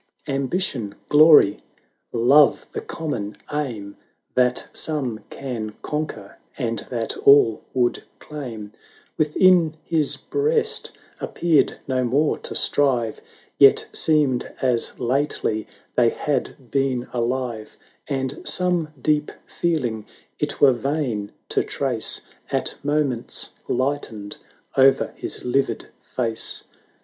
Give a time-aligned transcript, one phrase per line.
[0.27, 1.59] Ambition, Glory,
[2.11, 3.95] Love, the common aim,
[4.33, 8.71] That some can conquer, and that all would claim,
[9.19, 13.21] 80 Within his breast appeared no more to strive.
[13.59, 17.77] Yet seemed as lately they had been alive;
[18.07, 20.07] And some deep feeling
[20.39, 22.21] it were vain to trace
[22.51, 24.37] At moments lightened
[24.75, 26.77] o'er his livid face, VI.